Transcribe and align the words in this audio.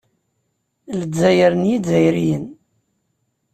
Lezzayer 0.99 1.53
n 1.55 1.63
Yizzayriyen. 1.69 2.45